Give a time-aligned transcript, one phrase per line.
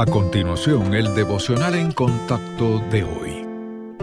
[0.00, 3.44] A continuación, el devocional en contacto de hoy.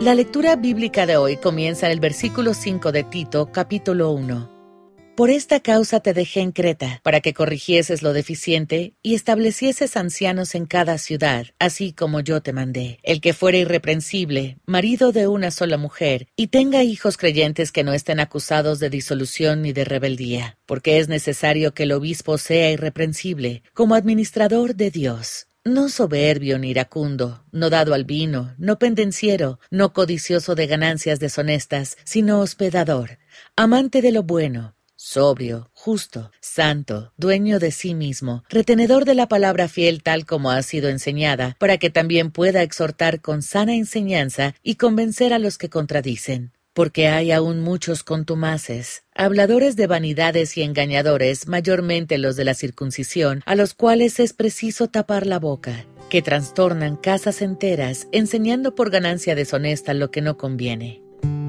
[0.00, 4.50] La lectura bíblica de hoy comienza en el versículo 5 de Tito, capítulo 1.
[5.14, 10.56] Por esta causa te dejé en Creta, para que corrigieses lo deficiente y establecieses ancianos
[10.56, 12.98] en cada ciudad, así como yo te mandé.
[13.04, 17.92] El que fuera irreprensible, marido de una sola mujer, y tenga hijos creyentes que no
[17.92, 23.62] estén acusados de disolución ni de rebeldía, porque es necesario que el obispo sea irreprensible,
[23.74, 29.94] como administrador de Dios no soberbio ni iracundo, no dado al vino, no pendenciero, no
[29.94, 33.18] codicioso de ganancias deshonestas, sino hospedador,
[33.56, 39.68] amante de lo bueno, sobrio, justo, santo, dueño de sí mismo, retenedor de la palabra
[39.68, 44.74] fiel tal como ha sido enseñada, para que también pueda exhortar con sana enseñanza y
[44.74, 51.46] convencer a los que contradicen porque hay aún muchos contumaces, habladores de vanidades y engañadores,
[51.46, 56.96] mayormente los de la circuncisión, a los cuales es preciso tapar la boca, que trastornan
[56.96, 61.03] casas enteras, enseñando por ganancia deshonesta lo que no conviene.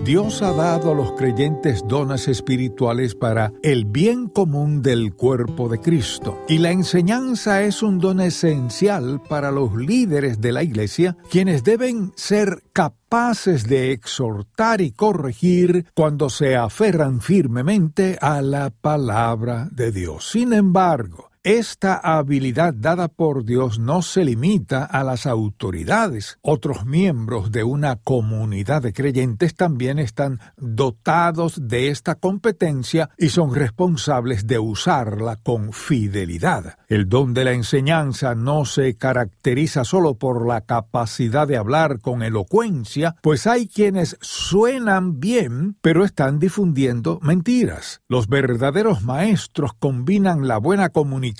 [0.06, 5.80] Dios ha dado a los creyentes dones espirituales para el bien común del cuerpo de
[5.80, 6.46] Cristo.
[6.48, 12.14] Y la enseñanza es un don esencial para los líderes de la Iglesia, quienes deben
[12.16, 20.30] ser capaces de exhortar y corregir cuando se aferran firmemente a la palabra de Dios.
[20.30, 26.40] Sin embargo, esta habilidad dada por Dios no se limita a las autoridades.
[26.42, 33.54] Otros miembros de una comunidad de creyentes también están dotados de esta competencia y son
[33.54, 36.80] responsables de usarla con fidelidad.
[36.88, 42.24] El don de la enseñanza no se caracteriza solo por la capacidad de hablar con
[42.24, 48.02] elocuencia, pues hay quienes suenan bien, pero están difundiendo mentiras.
[48.08, 51.35] Los verdaderos maestros combinan la buena comunicación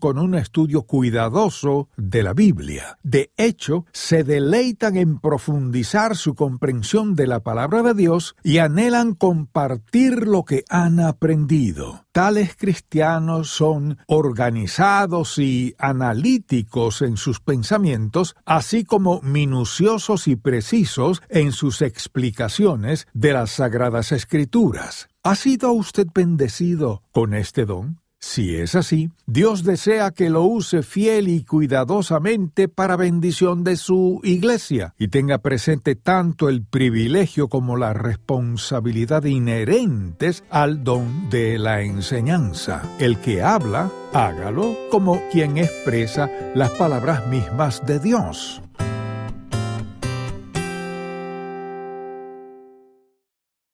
[0.00, 2.98] con un estudio cuidadoso de la Biblia.
[3.02, 9.14] De hecho, se deleitan en profundizar su comprensión de la palabra de Dios y anhelan
[9.14, 12.04] compartir lo que han aprendido.
[12.12, 21.52] Tales cristianos son organizados y analíticos en sus pensamientos, así como minuciosos y precisos en
[21.52, 25.08] sus explicaciones de las sagradas escrituras.
[25.22, 28.03] ¿Ha sido usted bendecido con este don?
[28.26, 34.20] Si es así, Dios desea que lo use fiel y cuidadosamente para bendición de su
[34.24, 41.82] iglesia y tenga presente tanto el privilegio como la responsabilidad inherentes al don de la
[41.82, 42.82] enseñanza.
[42.98, 48.63] El que habla, hágalo como quien expresa las palabras mismas de Dios.